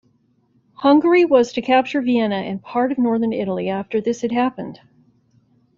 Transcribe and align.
Hungary 0.77 1.25
was 1.25 1.53
to 1.53 1.61
capture 1.61 2.01
Vienna 2.01 2.37
and 2.37 2.59
part 2.63 2.91
of 2.91 2.97
northern 2.97 3.33
Italy 3.33 3.69
after 3.69 4.01
this 4.01 4.21
had 4.23 4.31
happened. 4.31 4.79